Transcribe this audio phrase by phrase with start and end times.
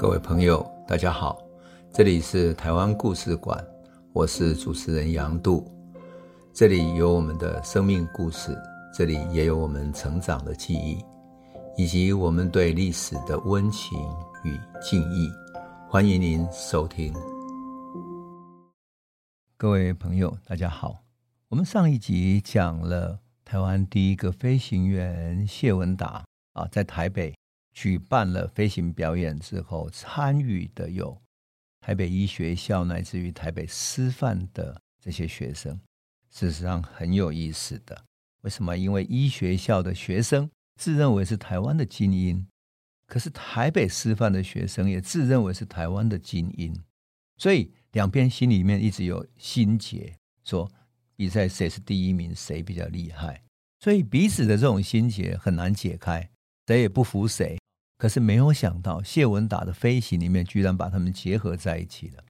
[0.00, 1.38] 各位朋友，大家好，
[1.92, 3.62] 这里是台湾故事馆，
[4.14, 5.70] 我是主持人杨度，
[6.54, 8.56] 这里有我们的生命故事，
[8.94, 11.04] 这里也有我们成长的记忆，
[11.76, 13.98] 以及我们对历史的温情
[14.42, 15.30] 与敬意。
[15.86, 17.12] 欢迎您收听。
[19.58, 20.96] 各位朋友，大家好，
[21.50, 27.34] 我们上一集讲了台湾第一个飞行员谢文达啊，在台北。
[27.72, 31.20] 举办了飞行表演之后，参与的有
[31.80, 35.78] 台北医学校乃至于台北师范的这些学生，
[36.30, 38.04] 事实上很有意思的。
[38.42, 38.76] 为什么？
[38.76, 42.46] 因为医学校的学生自认为是台湾的精英，
[43.06, 46.74] 可是台北师范的学生也自认为是台湾的精英，
[47.36, 50.70] 所以两边心里面一直有心结，说
[51.16, 53.42] 比赛谁是第一名，谁比较厉害，
[53.78, 56.30] 所以彼此的这种心结很难解开，
[56.66, 57.59] 谁也不服谁。
[58.00, 62.24] 可是没有想到，谢文达的飞行里面居然把他们结合在一起了。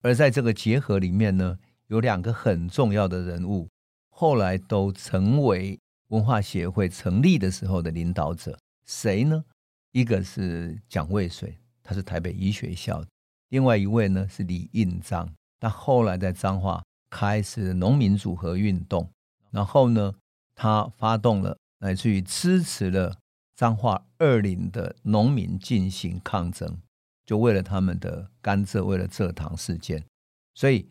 [0.00, 3.68] 而在这个结合里面呢，有两个很重要的人物，
[4.08, 5.76] 后来都成为
[6.10, 8.56] 文化协会成立的时候的领导者。
[8.86, 9.44] 谁呢？
[9.90, 13.08] 一个是蒋渭水，他是台北医学校的；
[13.48, 19.10] 另外一位呢是李应章，他后来在彰化开始农民组合运动，
[19.50, 20.14] 然后呢，
[20.54, 23.16] 他发动了，乃至于支持了。
[23.56, 26.78] 彰化二林的农民进行抗争，
[27.24, 30.04] 就为了他们的甘蔗，为了蔗糖事件，
[30.52, 30.86] 所以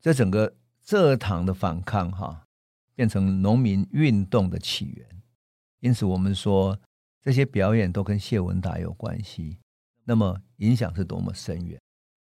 [0.00, 0.54] 这整个
[0.86, 2.44] 蔗糖的反抗，哈，
[2.94, 5.04] 变成农民运动的起源。
[5.80, 6.78] 因此，我们说
[7.20, 9.58] 这些表演都跟谢文达有关系，
[10.04, 11.76] 那么影响是多么深远。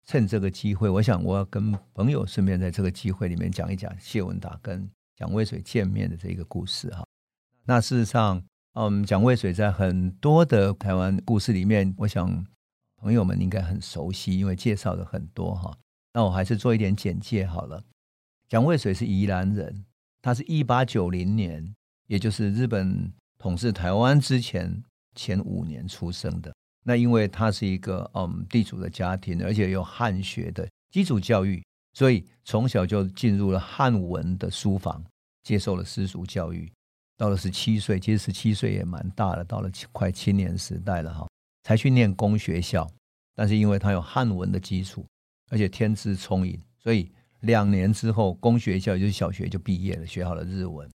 [0.05, 7.05] 趁这个机会，我想我要跟朋友顺便在这个机会里面讲一讲谢文达跟蒋渭水见面的这个故事，哈。
[7.64, 8.44] 那事实上。
[8.80, 12.45] 嗯，蒋渭水在很多的台湾故事里面，我想
[12.97, 15.76] 朋友们应该很熟悉，因为介绍的很多哈。
[16.14, 17.83] 那我还是做一点简介好了。
[18.48, 19.83] 蒋渭水是宜兰人，
[20.21, 21.73] 他是一八九零年，
[22.05, 24.83] 也就是日本统治台湾之前
[25.16, 26.54] 前五年出生的。
[26.86, 35.04] 那因为他是一个嗯地主的家庭，而且有汉学的基础教育，所以从小就进入了汉文的书房，
[35.42, 36.71] 接受了私塾教育。
[37.17, 41.28] 到了十七岁，其实十七岁也蛮大了，到了快青年时代了哈，
[41.64, 42.88] 才去念公学校。
[43.33, 45.04] 但是因为他有汉文的基础，
[45.50, 47.11] 而且天资聪颖，所以
[47.42, 50.89] 两年之后，公学校也就是小学就毕业了，学好了日文。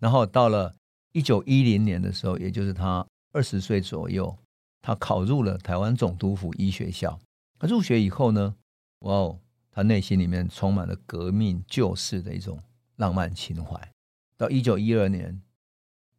[0.00, 0.74] 然后到了
[1.12, 4.36] 一九一零年的时候，也就是他二十岁左右，
[4.80, 7.18] 他考入了台湾总督府医学校。
[7.58, 8.54] 他入学以后呢，
[9.00, 9.38] 哇哦，
[9.70, 12.58] 他内心里面充满了革命救世的一种
[12.96, 13.78] 浪漫情怀。
[14.38, 15.42] 到一九一二年。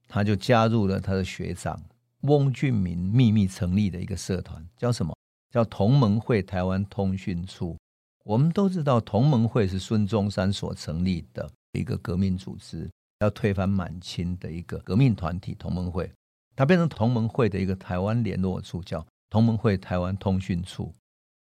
[0.08, 1.82] 他就加入了他的学长
[2.22, 5.14] 翁俊明秘密成立的一个社团，叫什么？
[5.52, 7.78] 叫同盟会台湾通讯处。
[8.26, 15.56] 我们都知道，同盟会是孙中山所成立的一个革命组织，要推翻满清的一个革命团体。
[15.56, 16.12] 同盟会，
[16.56, 20.94] 它变成同盟会的一个台湾联络处，叫同盟会台湾通讯处。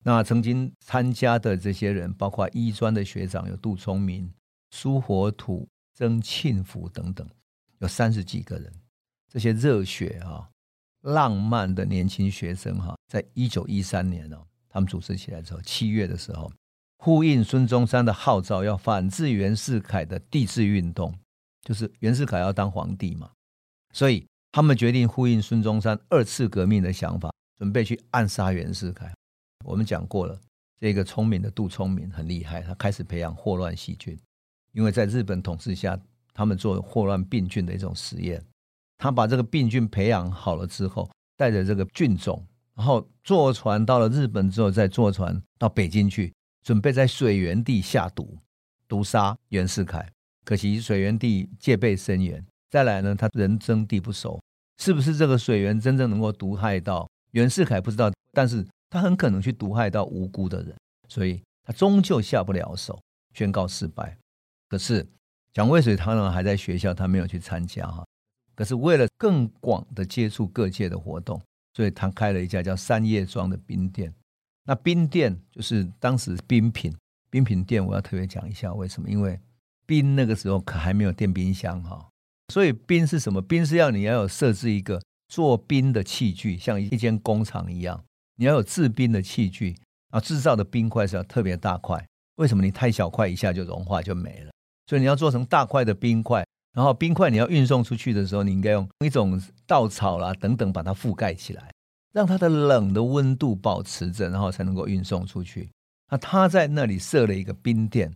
[0.04, 4.30] 那曾经参加的这些人，包括医专的学长有杜聪明、
[4.70, 7.26] 苏活土、曾庆福等等。
[7.78, 8.72] 有三十几个人，
[9.28, 10.48] 这些热血啊、
[11.02, 16.50] 浪漫的年轻学生哈，在一九一三年哦，他们组织起来之后，七月的时候，
[16.98, 21.14] 呼应孙中山的号召，要反制袁世凯的帝制运动，
[21.62, 23.30] 就是袁世凯要当皇帝嘛，
[23.92, 29.12] 所以他们决定呼应孙中山二次革命的想法，准备去暗杀袁世凯。
[29.66, 30.40] 我们讲过了，
[30.80, 34.18] 这个聪明的杜聪明很厉害，他开始培养霍乱细菌，
[34.72, 36.00] 因为在日本统治下。
[36.36, 38.44] 他们做霍乱病菌的一种实验，
[38.98, 48.36] 他把这个病菌培养好了之后，带着这个菌种，然后坐船到了日本之后，再坐船到北京去，准备在水源地下毒，
[48.86, 50.06] 毒杀袁世凯。
[50.44, 54.38] 可惜水源地戒备森严，再来呢，他人生地不熟，
[54.76, 60.76] 是不是这个水源真正能够毒害到袁世凯不知道，但是他很可能去毒害到无辜的人，
[61.08, 63.00] 所以他终究下不了手，
[63.32, 64.18] 宣告失败。
[64.68, 65.08] 可是。
[65.56, 68.04] 蒋渭水当然还在学校，他没有去参加哈。
[68.54, 71.40] 可是为了更广的接触各界的活动，
[71.72, 74.12] 所以他开了一家叫三叶庄的冰店。
[74.66, 76.94] 那冰店就是当时冰品，
[77.30, 79.08] 冰品店我要特别讲一下为什么？
[79.08, 79.40] 因为
[79.86, 82.06] 冰那个时候可还没有电冰箱哈，
[82.52, 83.40] 所以冰是什么？
[83.40, 88.04] 冰是要你要有设置一个做冰的器具，像一间工厂一样，
[88.36, 89.74] 你要有制冰的器具
[90.10, 92.06] 啊，制造的冰块是要特别大块。
[92.34, 92.62] 为什么？
[92.62, 94.50] 你太小块一下就融化就没了。
[94.86, 101.70] 所以你要做成大块的冰块，然后冰块你要运送出去的时候，你应该用一种稻草啦等等把它覆盖起来。
[102.12, 105.68] 让它的冷的温度保持着，然后才能够运送出去。
[106.10, 108.10] 那他在那里设了一个冰店，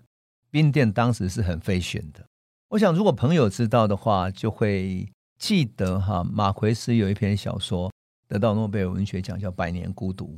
[0.51, 2.25] 冰店当时是很费选的。
[2.71, 5.07] 我想，如果朋友知道的话，就会
[5.39, 7.93] 记得哈，马奎斯有一篇小说
[8.27, 10.29] 得到诺贝尔文学奖，叫《百年孤独》。《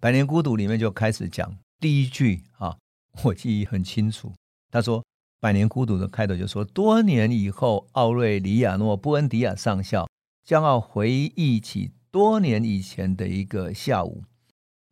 [0.00, 2.74] 百年孤独》里面就开始讲第一句啊，
[3.24, 4.32] 我记忆很清楚。
[4.70, 5.00] 他说，
[5.42, 10.08] 《百年孤独》的开头就说：多年以后，奥瑞里亚诺·布恩迪亚上校
[10.44, 14.22] 将要回忆起多年以前的一个下午，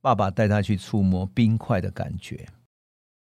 [0.00, 2.48] 爸爸带他去触摸冰块的感觉。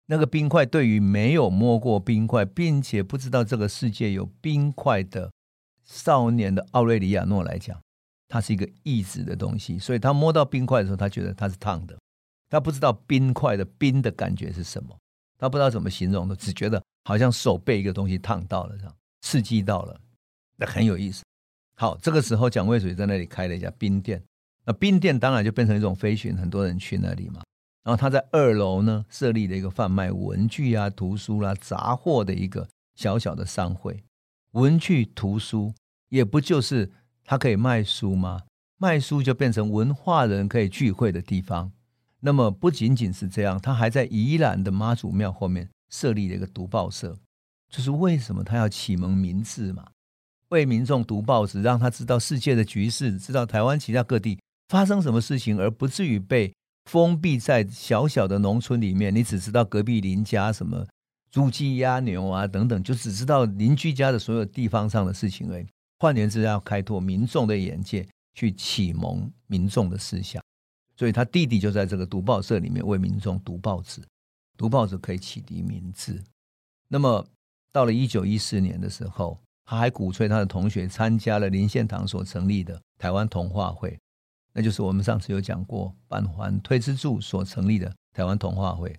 [0.06, 5.32] 那个冰块对于没有摸过冰块，并且不知道这个世界有冰块的
[5.84, 7.82] 少年的奥瑞里亚诺来讲，
[8.28, 9.80] 它是一个异质的东西。
[9.80, 11.98] 所以他摸到冰块的时候，他觉得它是烫的，
[12.52, 14.96] 他不知道冰块的冰的感觉是什么，
[15.40, 19.98] 他不知道怎么形容的，只觉得好像手被一个东西烫到了，这样刺激到了，
[20.58, 21.24] 那很有意思。
[21.78, 24.22] 好，这个时候蒋渭水在那里开了一家冰店，
[24.66, 27.42] 那冰店当然就变成一种飞行，很多人去那里嘛。
[27.84, 34.04] 然后他在二楼呢，设立了一个贩卖文具啊、图书啦、啊、杂货的一个小小的商会。
[34.54, 35.74] 文具、图书
[36.10, 36.92] 也不就是
[37.24, 38.42] 他可以卖书吗？
[38.78, 41.72] 卖书就变成文化人可以聚会的地方。
[42.22, 47.18] 那么不仅仅是这样，他还在宜兰的妈祖庙后面设立了一个读报社。
[47.70, 49.86] 就是为什么他要启蒙民智嘛？
[50.50, 54.40] 为民众读报纸，让他知道世界的局势，知道台湾其他各地
[54.70, 56.54] 发生什么事情，而不至于被。
[56.86, 60.86] 封闭在小小的农村里面，你只知道隔壁邻家什么
[61.32, 65.66] 猪鸡鸭牛啊等等，就只知道邻居家的所有地方上的事情而已。
[65.98, 70.40] 换言之，要开拓民众的眼界，去启蒙民众的思想。
[70.96, 74.00] 所以他弟弟就在这个读报社里面为民众读报纸，
[74.58, 76.24] 读报纸可以启迪民智。
[76.88, 77.26] 那么
[77.72, 83.98] 到了一九一四年的时候，他还鼓吹他的同学参加了林献堂所成立的台湾童话会。
[84.54, 88.98] 那就是我们上次有讲过，板环推之助所成立的台湾童话会。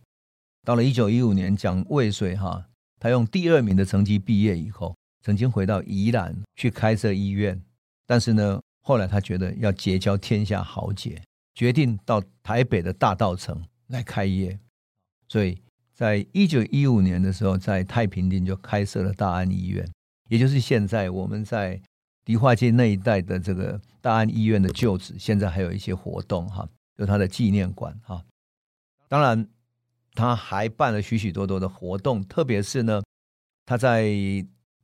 [0.64, 2.66] 到了一九一五年，蒋渭水哈，
[2.98, 4.94] 他用第二名的成绩毕业以后，
[5.24, 7.62] 曾经回到宜兰去开设医院，
[8.04, 11.22] 但是呢，后来他觉得要结交天下豪杰，
[11.54, 14.58] 决定到台北的大稻城来开业。
[15.28, 15.61] 所以
[15.93, 19.87] 在一九一五年的时候，在太平町就开设了大安医院，
[20.28, 21.81] 也就是现在我们在。
[22.26, 28.20] 迪化街那一带的这个大安医院的旧址，现在还有一些活动哈，有他的纪念馆哈。
[29.06, 29.46] 当然，
[30.12, 33.00] 他还办了许许多多的活动，特别是呢，
[33.64, 34.11] 他在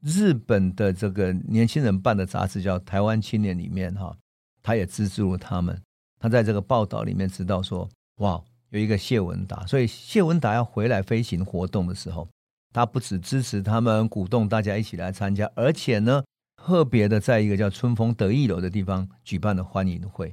[0.03, 4.17] 日本的这个年轻人办的杂志叫《台湾青年》里面哈，
[4.63, 5.83] 他也资助了他们。
[6.21, 8.41] 他在这个报道里面知道说，哇，
[8.73, 12.29] 有一个谢文达，所以谢文达要回来飞行活动的时候，
[12.75, 16.23] 他不只支持他们，鼓动大家一起来参加，而且呢。
[16.65, 20.33] 特别的，在一个叫春风得意楼的地方举办了欢迎会，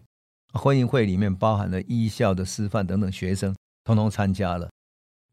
[0.53, 4.69] 欢迎会里面包含了医校的师范等等学生，通通参加了。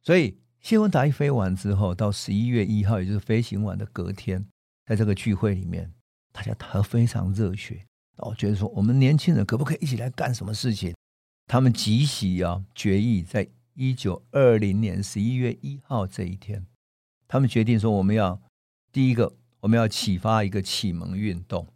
[0.03, 4.43] 所以谢文达一飞完之后，到十一月一号，也就是飞行完的隔天，
[4.87, 5.93] 在这个聚会里面，
[6.33, 7.85] 大家他非常热血，
[8.17, 10.95] 哦，觉得说我们年轻人可不可以一起来干什么事情？
[11.47, 16.67] 他们集体啊决议，在一九二零年十一月一号这一天，
[17.27, 18.41] 他们决定说我们要
[18.93, 19.35] 第一个。
[19.61, 21.67] 我们要启发一个启蒙运动，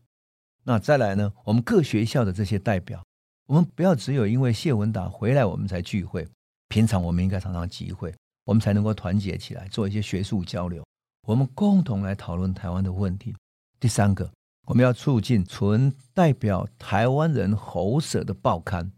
[0.62, 1.32] 那再来呢？
[1.44, 3.04] 我们各学校的这些代表，
[3.46, 6.28] 我们不要只有因为谢文达回来我们才聚会，
[6.68, 10.86] 平常我们应该常常集会，我们才能够团结起来做一些学术交流，
[11.26, 13.34] 我们共同来讨论台湾的问题。
[13.80, 14.30] 第三个，
[14.66, 18.92] 我们要促进纯代表台湾人喉舌的报刊，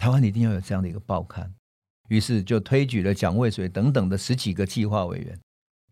[0.00, 1.54] 台湾一定要有这样的一个报刊。
[2.08, 5.38] 于是就推举了蒋渭水等等的十几个计划委员，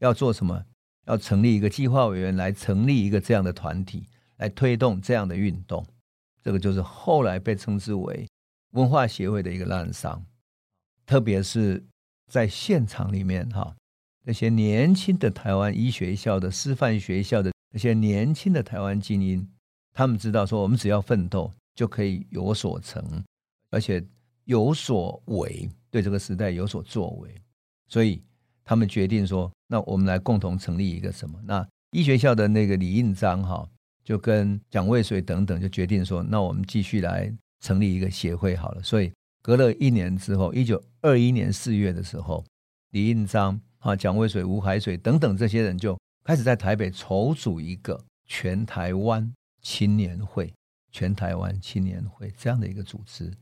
[0.00, 0.64] 要做什么？
[1.06, 4.06] 要成立一个计划委员来成立一个这样的团体，
[4.38, 5.86] 来推动这样的运动，
[6.42, 8.26] 这个就是后来被称之为
[8.72, 10.18] 文化协会的一个滥觴。
[11.04, 11.84] 特别是
[12.30, 13.76] 在现场里面，哈，
[14.24, 19.46] 那些年轻的台湾医学校的师范学校的那些年轻的台湾精英，
[19.92, 23.22] 他们知道说，我们只要奋斗就可以有所成，
[23.70, 24.04] 而且
[24.44, 27.34] 有所为，对这个时代有所作为，
[27.88, 28.22] 所以。
[28.70, 33.66] 他们决定说：“那我们来共同成立一个什么？”那医学校的那个李应章哈，
[34.04, 39.10] 就跟蒋渭水等等就决定说：“那我们继续来成立一个协会好了。”所以
[39.40, 42.44] 隔了一年之后，一九二一年四月的时候，
[42.90, 49.32] 李应章啊、蒋渭水、吴海水等等这些人就开始在台北筹组一个全台湾
[49.62, 50.52] 青年会、
[50.92, 53.32] 全台湾青年会这样的一个组织，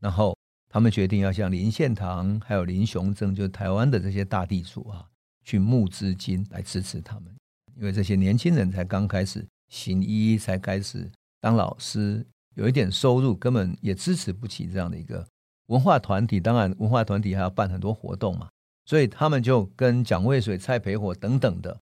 [0.00, 0.36] 然后。
[0.72, 5.04] 他们决定要向林献堂还有林雄正，就是台湾的这些大地主啊，
[5.42, 7.34] 去募资金来支持他们，
[7.74, 15.26] 因为这些年轻人才刚开始行医，才开始当老师，有一点收入，根本也支持不起这样的一个
[15.66, 16.38] 文化团体。
[16.38, 18.48] 当然，文化团体还要办很多活动嘛，
[18.86, 21.76] 所以他们就跟蒋渭水、蔡培火等等的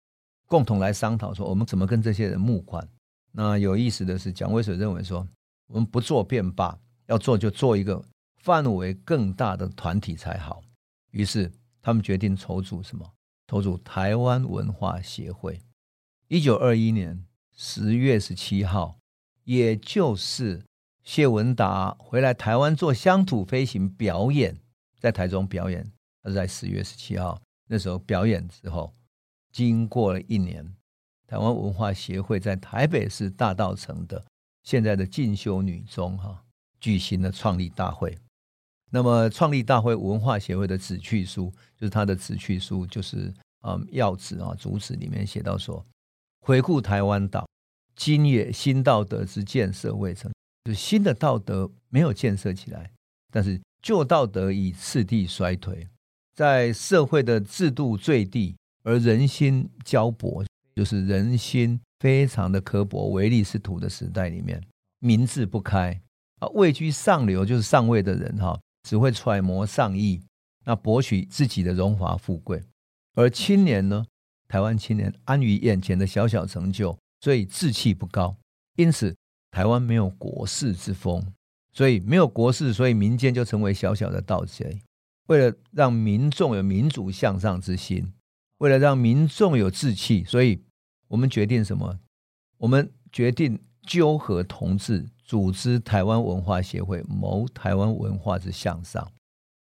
[0.46, 2.88] 共同来商讨，说我们怎么跟这些人募款。
[3.32, 5.28] 那有意思的是，蒋渭水认为说，
[5.66, 8.02] 我们不做便罢，要做就做一个
[8.36, 10.62] 范围更大的团体才好。
[11.10, 11.50] 于是
[11.82, 13.12] 他们决定筹组什么？
[13.48, 15.60] 筹组台湾文化协会。
[16.28, 17.24] 一九二一年
[17.56, 18.98] 十月十七号，
[19.44, 20.62] 也就是
[21.02, 24.58] 谢文达回来台湾做乡土飞行表演，
[25.00, 25.90] 在台中表演。
[26.22, 28.94] 他是在十月十七号那时候表演之后，
[29.50, 30.74] 经过了一年，
[31.26, 34.22] 台湾文化协会在台北市大道城的
[34.62, 36.44] 现在的进修女中哈
[36.80, 38.16] 举行了创立大会。
[38.90, 43.32] 那么创立大会文化协会的旨趣书，就是他的旨趣书，就是
[43.66, 45.84] 嗯要旨啊主旨里面写到说。
[46.40, 47.46] 回顾台湾岛，
[47.94, 50.32] 今也新道德之建设未成，
[50.64, 52.90] 就是新的道德没有建设起来，
[53.30, 55.86] 但是旧道德已次第衰退，
[56.34, 60.42] 在社会的制度最低而人心胶薄，
[60.74, 64.62] 就是人心非常的刻薄、唯利是图的时代里面，
[65.00, 66.00] 民智不开
[66.38, 70.22] 啊，位居上流就是上位的人哈，只会揣摩上意，
[70.64, 72.62] 那博取自己的荣华富贵，
[73.14, 74.04] 而青年呢？
[74.48, 78.34] 台湾青年安于眼前的小小成就，所以志气不高。
[78.76, 79.14] 因此，
[79.50, 81.22] 台湾没有国士之风，
[81.74, 84.80] 所以没有国士，所以民间就成为小小的盗贼。
[85.26, 88.10] 为了让民众有民主向上之心，
[88.56, 90.62] 为了让民众有志气，所以
[91.08, 91.98] 我们决定什么？
[92.56, 99.08] 我们决定纠合同志，组织台湾文化协会，谋台湾文化之向上。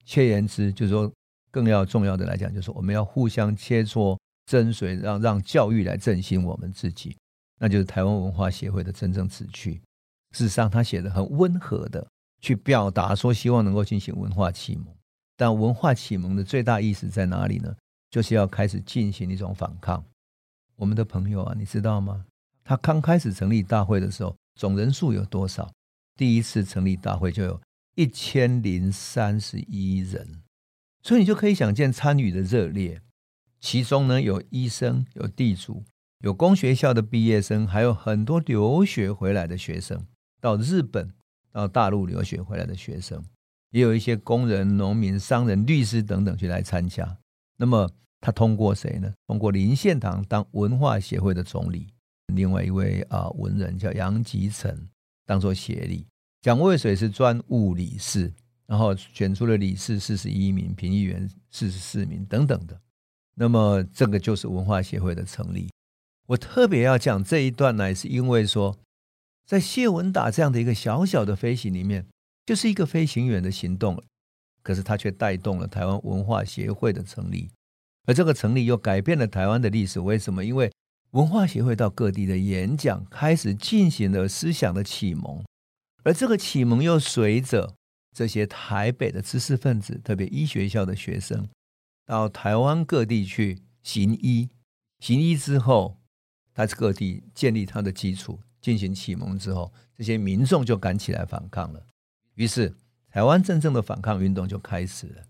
[0.03, 1.09] 切言之，就是说，
[1.49, 4.17] 更要重要的来讲，就是我们要互相切磋。
[4.47, 7.15] 跟随让让教育来振兴我们自己，
[7.57, 9.75] 那就是台湾文化协会的真正旨趣。
[10.31, 12.05] 事实上，他写的很温和的
[12.41, 14.85] 去表达说，希望能够进行文化启蒙。
[15.37, 17.73] 但文化启蒙的最大意思在哪里呢？
[18.09, 20.03] 就是要开始进行一种反抗。
[20.75, 22.25] 我们的朋友啊，你知道吗？
[22.61, 25.71] 他刚开始成立大会的时候，总人数有多少？
[26.15, 27.61] 第一次成立大会就有
[27.95, 30.41] 一千零三十一人，
[31.01, 33.01] 所以你就可以想见参与的热烈。
[33.59, 35.83] 其中呢，有医生，有地主，
[36.19, 40.05] 有公学校的毕业生，还有很多留学回来的学生，
[40.39, 41.13] 到日本、
[41.51, 43.23] 到大陆留学回来的学生，
[43.69, 47.17] 也有一些工人、农民、商人、律师等等去来参加。
[47.57, 49.13] 那么他通过谁呢？
[49.27, 51.87] 通过林献堂当文化协会的总理，
[52.35, 54.87] 另外一位啊文人叫杨吉成
[55.25, 56.05] 当做协理，
[56.41, 58.33] 蒋渭水是专务理事，
[58.67, 62.79] 然后选出了理事四十一名，评议员四十四名等等的。
[63.35, 65.69] 那么，这个就是文化协会的成立。
[66.27, 68.77] 我特别要讲这一段呢，是因为说，
[69.45, 72.05] 在谢文达这样的一个小小的飞行里面，
[72.45, 74.01] 就是一个飞行员的行动，
[74.61, 77.49] 可是他却带动了台湾文化协会的成立，
[78.05, 79.99] 而这个成立又改变了台湾的历史。
[79.99, 80.43] 为什么？
[80.43, 80.71] 因为
[81.11, 85.43] 文化协会到各地的演讲，开始进行了思想的启蒙，
[86.03, 87.75] 而这个启蒙又随着
[88.15, 91.47] 这些台北的知识分子，特别医学校的学生。
[92.05, 94.49] 到台湾各地去行医，
[94.99, 95.97] 行医之后，
[96.53, 101.85] 他各地建立他的基础，进行启蒙之后，这些民众就敢起来反抗了。
[102.35, 102.73] 于是，
[103.09, 105.23] 台湾真正的反抗运动就开始了。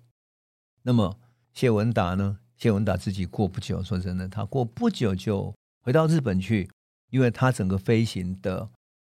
[0.83, 1.19] 那么，
[1.53, 2.37] 谢文达呢？
[2.57, 6.69] 谢文达自己过不久，说真的，他过不久就回到日本去，
[7.09, 8.69] 因为他整个飞行的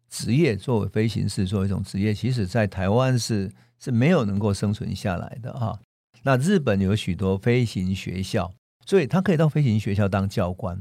[0.10, 5.80] 职业，作为飞行士，作为一种职业，其实在台湾是是没有能够生存下来的哈。
[6.24, 8.54] 那日本有许多飞行学校，
[8.86, 10.80] 所以他可以到飞行学校当教官，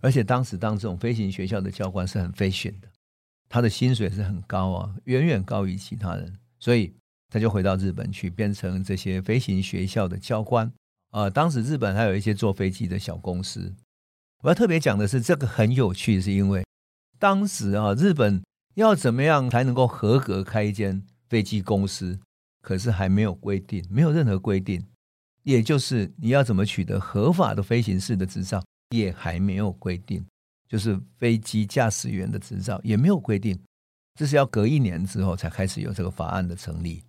[0.00, 2.88] 而且当时当这种飞行学校的教官是很 fashion 的，
[3.48, 6.92] 他的薪水是很高啊，远远高于其他人，所以
[7.28, 10.70] 他就回到日本去，变成这些飞行学校的教官、
[11.12, 11.30] 呃。
[11.30, 13.72] 当时日本还有一些坐飞机的小公司，
[14.42, 16.64] 我要特别讲的是，这个很有趣，是因为
[17.18, 18.42] 当时啊，日本
[18.74, 22.18] 要怎么样才能够合格开一间飞机公司？
[22.62, 24.86] 可是还没有规定，没有任何规定，
[25.42, 30.24] 也就是你要怎么取得合法的飞行士的执照，也还没有规定，
[30.68, 33.58] 就是飞机驾驶员的执照也没有规定，
[34.14, 37.02] 这是要隔一年之后才开始有这个法案的成立，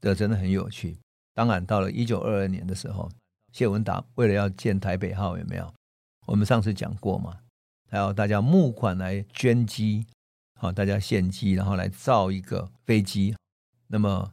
[0.00, 0.98] 这真的很有趣。
[1.34, 3.10] 当然，到了一九二二年的时候，
[3.52, 5.72] 谢文达为了要建台北号，有没有？
[6.26, 7.38] 我们上次讲过嘛，
[7.88, 10.06] 还要大家募款来捐机，
[10.54, 13.34] 好，大家献机，然后来造一个飞机，
[13.88, 14.32] 那么。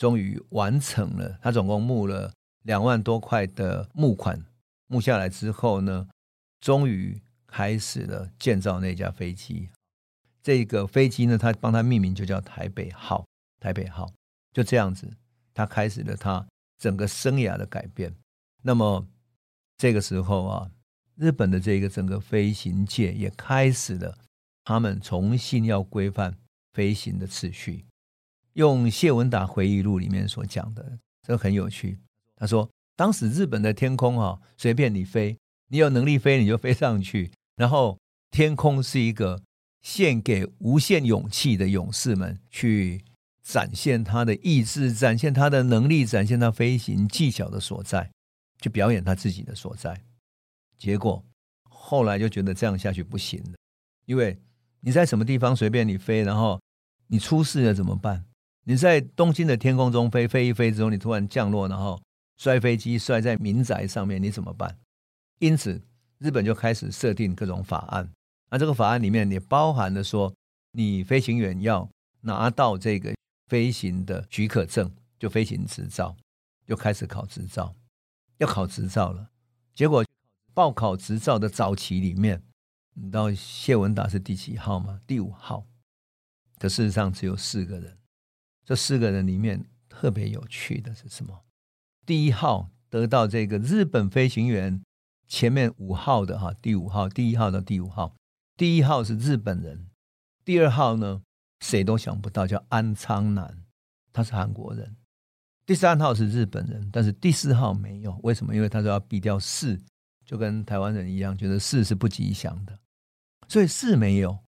[0.00, 2.32] 终于完成了，他总共募了
[2.62, 4.42] 两万多块的募款，
[4.86, 6.08] 募下来之后呢，
[6.58, 9.68] 终于开始了建造那架飞机。
[10.42, 13.26] 这个飞机呢，他帮他命名就叫台北号。
[13.60, 14.10] 台北号
[14.54, 15.06] 就这样子，
[15.52, 16.46] 他开始了他
[16.78, 18.16] 整个生涯的改变。
[18.62, 19.06] 那么
[19.76, 20.70] 这个时候啊，
[21.20, 24.16] 日本的这个整个飞行界也开始了，
[24.64, 26.34] 他们重新要规范
[26.72, 27.84] 飞行的次序。
[28.54, 31.98] 用谢文达回忆录里面所讲的，这很有趣。
[32.36, 35.36] 他说，当时日本的天空啊，随便你飞，
[35.68, 37.98] 你有能力飞你就飞上去，然后
[38.30, 39.42] 天空是一个
[39.82, 43.04] 献给无限勇气的勇士们去。
[43.42, 48.08] 展现他的意志，展现他的能力，展现他飞行技巧的所在，
[48.60, 50.04] 去表演他自己的所在。
[50.80, 51.24] 结果
[51.68, 53.52] 后来就觉得这样下去不行了，
[54.06, 54.36] 因为
[54.80, 56.60] 你在什么地方随便你飞，然后
[57.06, 58.24] 你出事了怎么办？
[58.64, 62.02] 你在东京的天空中飞，飞一飞之后，你突然降落，然后
[62.38, 64.76] 摔飞机摔在民宅上面，你怎么办？
[65.38, 65.80] 因此，
[66.18, 68.10] 日本就开始设定各种法案。
[68.50, 70.34] 那这个法案里面也包含了说，
[70.72, 71.88] 你飞行员要
[72.22, 73.14] 拿到这个。
[73.48, 76.16] 飞行的许可证，就飞行执照，
[76.68, 77.74] 就开始考执照，
[78.38, 79.28] 要考执照了。
[79.74, 80.04] 结果
[80.60, 82.42] 报考执照的早期里面，
[82.92, 85.00] 你知道谢文达是第几号吗？
[85.06, 85.66] 第五号。
[86.58, 87.96] 可事实上只有四个人。
[88.66, 91.46] 这四个人里面特别有趣的是什么？
[92.04, 94.82] 第一号得到这个日本飞行员
[95.26, 98.14] 前面五号的哈，第五号，第一号到第五号，
[98.58, 99.86] 第一号是日本人，
[100.44, 101.22] 第二号呢？
[101.60, 103.64] 谁都想不到，叫安昌男，
[104.12, 104.94] 他是韩国人。
[105.64, 108.20] 第三号是日本人，但是第四号没有。
[108.22, 108.54] 为什么？
[108.54, 109.80] 因为他说要避掉四，
[110.30, 112.78] 就跟台湾人一样，觉得四是不吉祥的，
[113.48, 114.38] 所以四没有，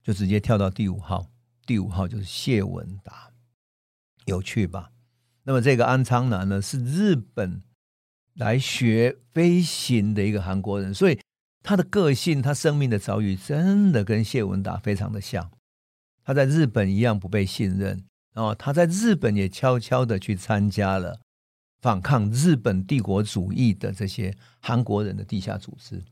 [0.00, 1.28] 就直接跳到第五号。
[1.66, 3.32] 第五号就是谢文达，
[4.26, 4.92] 有趣吧？
[5.42, 7.60] 那么这个安昌男呢，是日本
[8.34, 11.18] 来学飞行的一个韩国人，所以
[11.64, 15.50] 他的个性、他生命的遭遇，真的跟谢文达非常的像。
[16.22, 21.18] 他在日本一样不被信任，然后他在日本也悄悄的去参加了
[21.80, 26.04] 反抗日本帝国主义的这些韩国人的地下组织，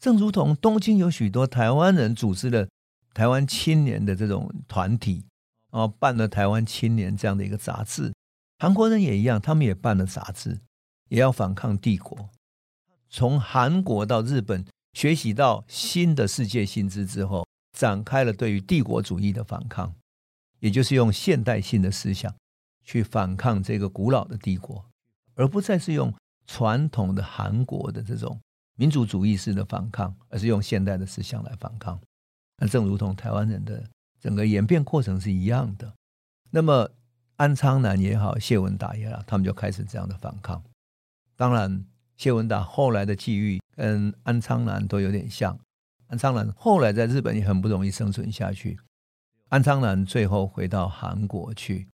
[0.00, 2.68] 正如同东京有许多台湾人组织了
[3.12, 5.24] 台湾青年的这种团体，
[5.70, 8.12] 然后办了台湾青年这样的一个杂志，
[8.58, 10.60] 韩国人也一样，他们也办了杂志，
[11.08, 12.30] 也要反抗帝国。
[13.08, 17.44] 从韩国到日本学习到新的世界性质之后。
[17.76, 19.96] 展开了对于帝国主义的反抗，
[20.60, 22.32] 也就是用现代性的思想
[22.84, 24.86] 去反抗这个古老的帝国，
[25.34, 26.12] 而不再是用
[26.46, 28.40] 传统的韩国的这种
[28.76, 32.00] 民族主义式的反抗，而是用现代的思想来反抗。
[32.58, 33.84] 那正如同台湾人的
[34.20, 35.92] 整个演变过程是一样的。
[36.50, 36.88] 那么
[37.36, 40.62] 安昌南也好，谢文达也好，他们就开始这样的反抗。
[41.36, 41.84] 当然，
[42.16, 45.58] 谢文达后来的际遇跟安昌南都有点像。
[46.06, 48.78] 安昌南后来在日本也很不容易生存下去。
[49.48, 51.88] 安昌南最后回到韩国去，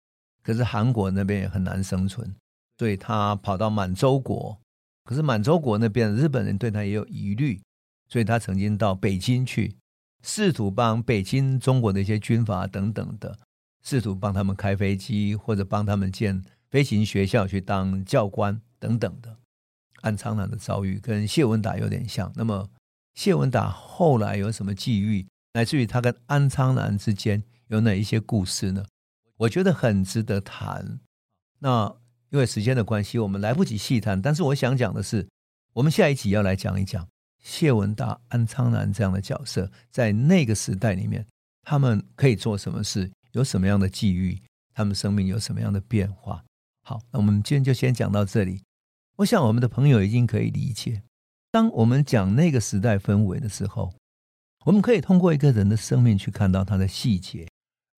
[0.43, 2.35] 可是韩国那边也很难生存，
[2.79, 4.59] 所以他跑到满洲国。
[5.03, 7.61] 可是满洲国那边日本人对他也有疑虑，
[8.07, 9.75] 所以他曾经到北京去，
[10.23, 13.37] 试图帮北京中国的一些军阀等等的，
[13.83, 19.37] 试图帮他们开飞机或者帮他们建飞行学校去当教官等等的。
[20.01, 22.69] 安昌南的遭遇跟谢文达有点像，那么。
[23.15, 28.85] 谢文达后来有什么际遇，乃至于他跟安昌南之间有哪一些故事呢？
[29.35, 31.01] 我觉得很值得谈。
[31.57, 31.97] 那
[32.31, 34.21] 因为时间的关系，我们来不及细谈。
[34.21, 35.27] 但是我想讲的是，
[35.73, 37.07] 我们下一集要来讲一讲
[37.41, 41.25] 谢文达、安昌南这样的角色，在那个时代里面，
[41.63, 44.39] 他们可以做什么事，有什么样的际遇，
[44.73, 46.43] 他们生命有什么样的变化。
[46.83, 48.61] 好，那我们今天就先讲到这里。
[49.17, 51.01] 我想我们的朋友已经可以理解。
[51.51, 53.93] 当我们讲那个时代氛围的时候，
[54.65, 57.48] 我们可以通过一个人的生命去看到他的细节，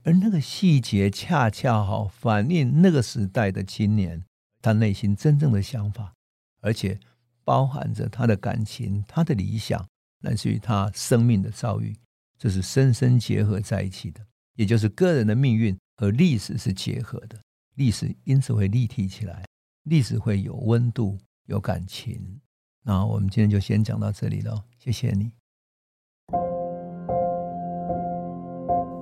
[0.03, 4.23] 而那个细节恰恰好反映那个时代的青年
[4.61, 6.13] 他内心真正的想法，
[6.61, 6.99] 而且
[7.43, 9.85] 包含着他的感情、他的理想，
[10.21, 11.95] 来自于他生命的遭遇，
[12.37, 14.25] 这是深深结合在一起的。
[14.55, 17.41] 也就是个人的命运和历史是结合的，
[17.75, 19.43] 历史因此会立体起来，
[19.83, 22.39] 历史会有温度、有感情。
[22.83, 25.40] 那我们今天就先讲到这里了，谢谢你。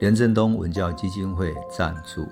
[0.00, 2.26] 连振东文教基金会赞助。